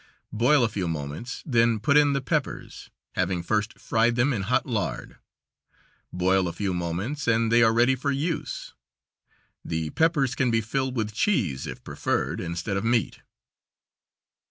Boil 0.33 0.63
a 0.63 0.67
few 0.67 0.87
moments, 0.87 1.43
then 1.45 1.79
put 1.79 1.95
in 1.95 2.13
the 2.13 2.21
peppers, 2.21 2.89
having 3.11 3.43
first 3.43 3.77
fried 3.77 4.15
them 4.15 4.33
in 4.33 4.41
hot 4.41 4.65
lard. 4.65 5.17
Boil 6.11 6.47
a 6.47 6.53
few 6.53 6.73
moments, 6.73 7.27
and 7.27 7.51
they 7.51 7.61
are 7.61 7.71
ready 7.71 7.93
for 7.93 8.09
use. 8.09 8.73
The 9.63 9.91
peppers 9.91 10.33
can 10.33 10.49
be 10.49 10.59
filled 10.59 10.97
with 10.97 11.13
cheese 11.13 11.67
if 11.67 11.83
preferred, 11.83 12.41
instead 12.41 12.77
of 12.77 12.83
meat. 12.83 13.19